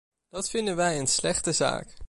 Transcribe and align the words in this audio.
Dat 0.29 0.49
vinden 0.49 0.75
wij 0.75 0.99
een 0.99 1.07
slechte 1.07 1.51
zaak. 1.51 1.97